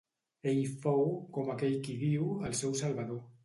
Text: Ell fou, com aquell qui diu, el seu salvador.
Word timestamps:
Ell 0.53 0.61
fou, 0.85 1.03
com 1.37 1.53
aquell 1.57 1.77
qui 1.87 2.01
diu, 2.07 2.27
el 2.51 2.61
seu 2.65 2.79
salvador. 2.85 3.25